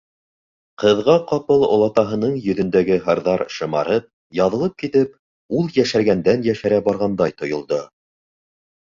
Ҡыҙға 0.83 1.17
ҡапыл 1.31 1.65
олатаһының 1.75 2.39
йөҙөндәге 2.39 2.97
һырҙар 3.05 3.45
шымарып, 3.59 4.09
яҙылып 4.41 4.77
китеп 4.87 5.15
ул 5.61 5.73
йәшәргәндән-йәшәрә 5.81 6.85
барғандай 6.93 7.41
тойолдо. 7.41 7.85